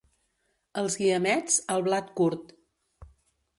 Als 0.83 0.95
Guiamets, 1.01 1.59
el 1.75 1.87
blat 1.91 2.11
curt. 2.23 2.53